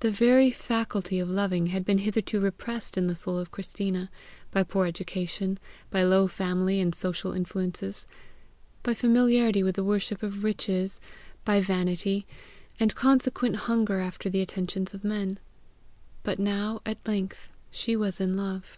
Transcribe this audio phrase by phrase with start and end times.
[0.00, 4.10] The very faculty of loving had been hitherto repressed in the soul of Christina
[4.50, 5.56] by poor education,
[5.88, 8.08] by low family and social influences,
[8.82, 11.00] by familiarity with the worship of riches,
[11.44, 12.26] by vanity,
[12.80, 15.38] and consequent hunger after the attentions of men;
[16.24, 18.76] but now at length she was in love.